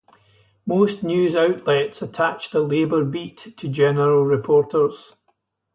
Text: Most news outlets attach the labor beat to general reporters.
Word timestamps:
Most 0.65 1.03
news 1.03 1.35
outlets 1.35 2.01
attach 2.01 2.49
the 2.49 2.61
labor 2.61 3.05
beat 3.05 3.55
to 3.55 3.67
general 3.67 4.25
reporters. 4.25 5.15